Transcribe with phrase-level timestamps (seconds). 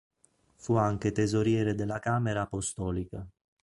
[0.55, 3.23] Fu anche tesoriere della Camera apostolica.